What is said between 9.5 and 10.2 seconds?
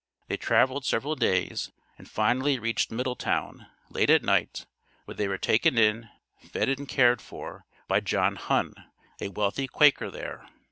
Quaker,